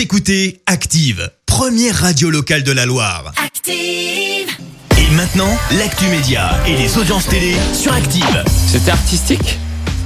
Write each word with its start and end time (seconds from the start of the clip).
Vous 0.00 0.04
écoutez 0.04 0.62
Active, 0.64 1.30
première 1.44 1.94
radio 1.94 2.30
locale 2.30 2.62
de 2.62 2.72
la 2.72 2.86
Loire. 2.86 3.34
Active. 3.36 4.48
Et 4.96 5.14
maintenant, 5.14 5.54
l'actu 5.72 6.06
média 6.06 6.58
et 6.66 6.74
les 6.74 6.96
audiences 6.96 7.26
télé 7.26 7.54
sur 7.74 7.92
Active. 7.92 8.42
C'était 8.66 8.92
artistique? 8.92 9.58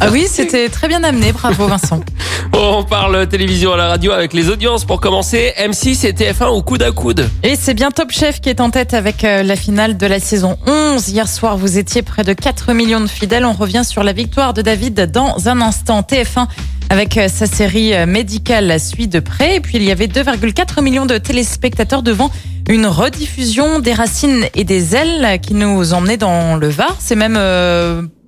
Ah 0.00 0.08
oui, 0.10 0.26
c'était 0.28 0.68
très 0.70 0.88
bien 0.88 1.04
amené, 1.04 1.32
bravo 1.32 1.68
Vincent. 1.68 2.00
On 2.58 2.84
parle 2.84 3.28
télévision 3.28 3.74
à 3.74 3.76
la 3.76 3.86
radio 3.86 4.12
avec 4.12 4.32
les 4.32 4.48
audiences 4.48 4.86
pour 4.86 4.98
commencer. 4.98 5.52
M6 5.58 6.06
et 6.06 6.12
TF1 6.12 6.46
au 6.46 6.62
coude 6.62 6.82
à 6.82 6.90
coude. 6.90 7.28
Et 7.42 7.54
c'est 7.54 7.74
bien 7.74 7.90
Top 7.90 8.10
Chef 8.10 8.40
qui 8.40 8.48
est 8.48 8.62
en 8.62 8.70
tête 8.70 8.94
avec 8.94 9.24
euh, 9.24 9.42
la 9.42 9.56
finale 9.56 9.98
de 9.98 10.06
la 10.06 10.20
saison 10.20 10.56
11. 10.66 11.06
Hier 11.06 11.28
soir, 11.28 11.58
vous 11.58 11.76
étiez 11.76 12.00
près 12.00 12.24
de 12.24 12.32
4 12.32 12.72
millions 12.72 13.00
de 13.00 13.08
fidèles. 13.08 13.44
On 13.44 13.52
revient 13.52 13.82
sur 13.84 14.02
la 14.02 14.14
victoire 14.14 14.54
de 14.54 14.62
David 14.62 15.10
dans 15.12 15.50
un 15.50 15.60
instant. 15.60 16.00
TF1 16.00 16.46
avec 16.88 17.18
euh, 17.18 17.28
sa 17.28 17.44
série 17.44 17.92
euh, 17.94 18.06
médicale 18.06 18.68
la 18.68 18.78
suit 18.78 19.06
de 19.06 19.20
près. 19.20 19.56
Et 19.56 19.60
puis 19.60 19.76
il 19.76 19.84
y 19.84 19.90
avait 19.90 20.06
2,4 20.06 20.82
millions 20.82 21.04
de 21.04 21.18
téléspectateurs 21.18 22.02
devant 22.02 22.30
une 22.70 22.86
rediffusion 22.86 23.80
des 23.80 23.92
racines 23.92 24.46
et 24.54 24.64
des 24.64 24.96
ailes 24.96 25.40
qui 25.42 25.52
nous 25.52 25.92
emmenait 25.92 26.16
dans 26.16 26.56
le 26.56 26.68
Var. 26.68 26.96
C'est 27.00 27.16
même 27.16 27.38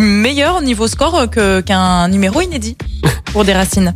meilleur 0.00 0.62
niveau 0.62 0.88
score 0.88 1.30
qu'un 1.64 2.08
numéro 2.08 2.40
inédit 2.40 2.76
pour 3.32 3.44
des 3.44 3.52
racines. 3.52 3.94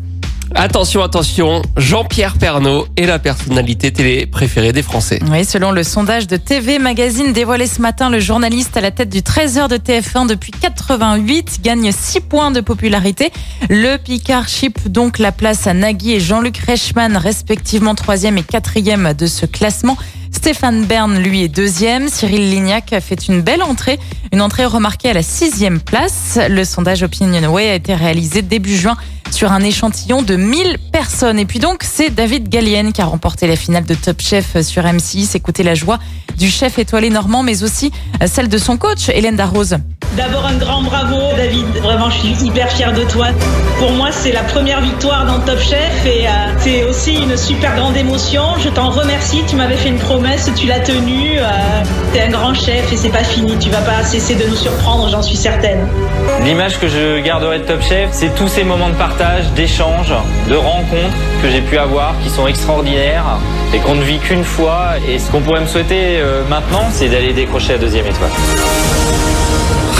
Attention, 0.55 1.03
attention, 1.03 1.63
Jean-Pierre 1.77 2.35
Pernaud 2.35 2.87
est 2.97 3.07
la 3.07 3.21
personnalité 3.21 3.93
télé 3.93 4.27
préférée 4.27 4.73
des 4.73 4.83
Français. 4.83 5.21
Oui, 5.31 5.45
selon 5.45 5.71
le 5.71 5.85
sondage 5.85 6.27
de 6.27 6.37
TV 6.37 6.81
Magazine 6.81 7.33
dévoilé 7.33 7.67
ce 7.67 7.81
matin, 7.81 8.11
le 8.11 8.19
journaliste 8.19 8.77
à 8.77 8.81
la 8.81 8.91
tête 8.91 9.11
du 9.11 9.21
13h 9.21 9.69
de 9.69 9.77
TF1 9.77 10.27
depuis 10.27 10.51
88 10.51 11.61
gagne 11.63 11.93
6 11.93 12.21
points 12.21 12.51
de 12.51 12.61
popularité. 12.61 13.31
Le 13.69 13.97
Picard 13.97 14.49
chip 14.49 14.89
donc 14.89 15.19
la 15.19 15.31
place 15.31 15.69
à 15.69 15.73
Nagui 15.73 16.15
et 16.15 16.21
Jean-Luc 16.21 16.59
Reichmann, 16.59 17.17
respectivement 17.17 17.95
troisième 17.95 18.37
et 18.37 18.43
quatrième 18.43 19.15
de 19.15 19.27
ce 19.27 19.47
classement. 19.47 19.97
Stéphane 20.33 20.85
Bern, 20.85 21.17
lui, 21.19 21.43
est 21.43 21.49
deuxième. 21.49 22.09
Cyril 22.09 22.51
Lignac 22.51 22.95
fait 23.01 23.29
une 23.29 23.41
belle 23.41 23.63
entrée, 23.63 23.99
une 24.33 24.41
entrée 24.41 24.65
remarquée 24.65 25.11
à 25.11 25.13
la 25.13 25.23
sixième 25.23 25.81
place. 25.81 26.39
Le 26.49 26.65
sondage 26.65 27.03
Opinionway 27.03 27.69
a 27.69 27.75
été 27.75 27.95
réalisé 27.95 28.43
début 28.43 28.77
juin 28.77 28.97
sur 29.31 29.53
un 29.53 29.61
échantillon 29.61 30.23
de 30.23 30.37
1000 30.37 30.79
personnes. 30.93 31.39
Et 31.39 31.47
puis 31.47 31.59
donc, 31.59 31.83
c'est 31.83 32.11
David 32.11 32.49
Gallienne 32.49 32.93
qui 32.93 33.01
a 33.01 33.05
remporté 33.05 33.47
la 33.47 33.57
finale 33.57 33.85
de 33.85 33.95
Top 33.95 34.21
Chef 34.21 34.61
sur 34.63 34.83
M6. 34.83 35.37
Écoutez 35.37 35.63
la 35.63 35.75
joie 35.75 35.99
du 36.37 36.51
chef 36.51 36.79
étoilé 36.79 37.11
normand, 37.11 37.43
mais 37.43 37.63
aussi 37.63 37.93
celle 38.27 38.49
de 38.49 38.59
son 38.59 38.77
coach, 38.77 39.09
Hélène 39.09 39.37
Darroze. 39.37 39.79
D'abord 40.17 40.45
un 40.45 40.57
grand 40.57 40.83
bravo 40.83 41.17
David, 41.37 41.67
vraiment 41.83 42.11
je 42.11 42.19
suis 42.19 42.45
hyper 42.45 42.69
fière 42.71 42.93
de 42.93 43.05
toi. 43.05 43.29
Pour 43.79 43.93
moi 43.93 44.09
c'est 44.11 44.33
la 44.33 44.43
première 44.43 44.81
victoire 44.81 45.25
dans 45.25 45.39
Top 45.41 45.59
Chef 45.61 46.05
et 46.05 46.27
euh, 46.27 46.31
c'est 46.59 46.83
aussi 46.85 47.15
une 47.15 47.37
super 47.37 47.77
grande 47.77 47.97
émotion. 47.97 48.43
Je 48.59 48.69
t'en 48.71 48.91
remercie, 48.91 49.43
tu 49.49 49.55
m'avais 49.57 49.77
fait 49.77 49.89
une 49.91 49.99
promesse, 49.99 50.51
tu 50.57 50.67
l'as 50.67 50.81
tenue. 50.81 51.39
Euh, 51.39 51.45
T'es 52.13 52.23
un 52.23 52.31
grand 52.31 52.55
chef 52.55 52.93
et 52.93 52.97
c'est 52.97 53.11
pas 53.11 53.23
fini, 53.23 53.57
tu 53.59 53.71
vas 53.71 53.83
pas 53.83 54.03
cesser 54.03 54.35
de 54.35 54.45
nous 54.45 54.57
surprendre, 54.57 55.09
j'en 55.09 55.23
suis 55.23 55.37
certaine. 55.37 55.87
L'image 56.45 56.81
que 56.81 56.89
je 56.89 57.21
garderai 57.21 57.61
de 57.61 57.65
Top 57.65 57.81
Chef, 57.81 58.09
c'est 58.11 58.35
tous 58.35 58.49
ces 58.49 58.65
moments 58.65 58.89
de 58.89 58.95
partage, 58.95 59.45
d'échange, 59.55 60.13
de 60.49 60.57
rencontres 60.57 61.17
que 61.41 61.49
j'ai 61.51 61.61
pu 61.61 61.79
avoir 61.79 62.15
qui 62.25 62.31
sont 62.31 62.49
extraordinaires 62.49 63.39
et 63.73 63.79
qu'on 63.79 63.95
ne 63.95 64.03
vit 64.03 64.19
qu'une 64.19 64.45
fois. 64.45 64.95
Et 65.09 65.19
ce 65.19 65.31
qu'on 65.31 65.41
pourrait 65.41 65.61
me 65.61 65.67
souhaiter 65.67 66.19
euh, 66.21 66.43
maintenant, 66.49 66.85
c'est 66.93 67.09
d'aller 67.09 67.33
décrocher 67.33 67.73
la 67.73 67.79
deuxième 67.79 68.07
étoile. 68.07 68.31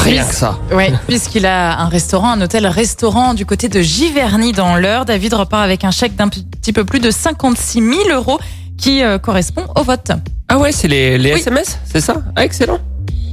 Rien 0.03 0.25
que 0.25 0.35
ça. 0.35 0.59
Ouais, 0.73 0.93
puisqu'il 1.09 1.47
a 1.47 1.79
un 1.79 1.89
restaurant, 1.89 2.31
un 2.33 2.41
hôtel-restaurant 2.41 3.35
du 3.35 3.45
côté 3.47 3.69
de 3.69 3.81
Giverny 3.81 4.53
dans 4.53 4.77
l'Eure. 4.77 5.05
David 5.05 5.35
repart 5.35 5.63
avec 5.63 5.85
un 5.85 5.91
chèque 5.91 6.17
d'un 6.17 6.29
petit 6.29 6.73
peu 6.73 6.85
plus 6.85 7.01
de 7.01 7.11
56 7.11 7.81
000 7.81 7.95
euros 8.13 8.41
qui 8.79 9.03
euh, 9.03 9.19
correspond 9.19 9.65
au 9.77 9.83
vote. 9.83 10.11
Ah 10.49 10.59
ouais, 10.59 10.73
c'est 10.73 10.89
les, 10.89 11.19
les 11.19 11.35
Oui. 11.35 11.41
SMS, 11.41 11.79
c'est 11.85 12.01
ça? 12.01 12.15
Ah, 12.35 12.45
excellent. 12.45 12.79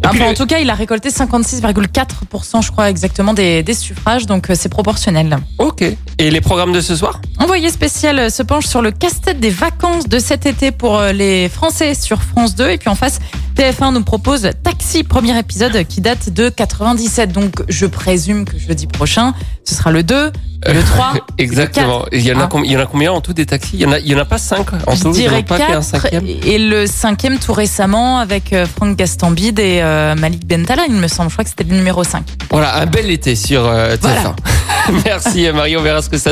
En 0.06 0.34
tout 0.34 0.46
cas, 0.46 0.60
il 0.60 0.70
a 0.70 0.74
récolté 0.76 1.10
56,4% 1.10 2.64
je 2.64 2.72
crois 2.72 2.90
exactement 2.90 3.34
des, 3.34 3.64
des 3.64 3.74
suffrages, 3.74 4.26
donc 4.26 4.50
euh, 4.50 4.53
c'est 4.56 4.70
proportionnel. 4.70 5.38
Ok. 5.58 5.84
Et 6.20 6.31
les 6.31 6.42
programmes 6.42 6.72
de 6.72 6.81
ce 6.81 6.96
soir? 6.96 7.20
Envoyé 7.47 7.69
spécial 7.69 8.19
euh, 8.19 8.30
se 8.30 8.44
penche 8.44 8.66
sur 8.66 8.81
le 8.81 8.91
casse-tête 8.91 9.40
des 9.40 9.50
vacances 9.50 10.09
de 10.09 10.19
cet 10.19 10.46
été 10.46 10.72
pour 10.72 10.97
euh, 10.97 11.13
les 11.13 11.47
Français 11.47 11.94
sur 11.94 12.22
France 12.22 12.56
2. 12.56 12.72
Et 12.72 12.78
puis 12.78 12.90
en 12.90 12.96
face, 12.96 13.19
TF1 13.56 13.94
nous 13.94 14.03
propose 14.03 14.50
Taxi, 14.63 15.06
premier 15.06 15.40
épisode 15.40 15.85
qui 15.85 16.02
date 16.02 16.30
de 16.30 16.50
97. 16.50 17.31
Donc 17.31 17.63
je 17.69 17.85
présume 17.85 18.44
que 18.44 18.59
jeudi 18.59 18.85
prochain, 18.85 19.34
ce 19.63 19.75
sera 19.75 19.91
le 19.91 20.03
2, 20.03 20.34
le 20.68 20.84
3. 20.84 21.13
Exactement. 21.38 22.03
le 22.12 22.18
Il 22.18 22.28
y, 22.28 22.34
en 22.34 22.41
a 22.41 22.50
Ah. 22.52 22.58
il 22.66 22.69
y 22.69 22.75
en 22.75 22.81
a 22.81 22.85
combien 22.85 23.13
en 23.13 23.22
tout 23.22 23.31
des 23.31 23.46
taxis? 23.46 23.78
Il 23.78 23.79
y, 23.79 23.85
en 23.85 23.94
a, 23.94 24.00
il 24.00 24.08
y 24.08 24.14
en 24.14 24.19
a 24.19 24.25
pas 24.25 24.40
cinq 24.40 24.74
en 24.85 24.94
Je 24.94 25.03
tout 25.03 25.12
dirais 25.12 25.41
pas 25.44 25.56
un 25.56 25.59
4 25.59 25.84
cinquième 25.84 26.25
et 26.28 26.58
le 26.58 26.85
cinquième 26.85 27.40
tout 27.40 27.53
récemment 27.53 28.19
avec 28.19 28.52
euh, 28.52 28.66
Franck 28.66 28.97
Gastambide 28.97 29.59
et 29.59 29.79
euh, 29.81 30.16
Malik 30.16 30.46
Bentala, 30.46 30.84
il 30.90 30.96
me 30.96 31.08
semble. 31.08 31.29
Je 31.29 31.35
crois 31.35 31.46
que 31.46 31.50
c'était 31.50 31.64
le 31.64 31.78
numéro 31.78 32.03
5. 32.03 32.25
Voilà, 32.52 32.75
un 32.75 32.88
bel 32.88 33.09
été 33.09 33.38
sur 33.38 33.66
euh, 33.66 33.96
TF1. 33.96 34.00
Voilà. 34.02 34.35
Merci 35.06 35.50
Marie, 35.53 35.78
on 35.78 35.81
verra 35.81 36.02
ce 36.02 36.09
que 36.09 36.18
ça 36.18 36.31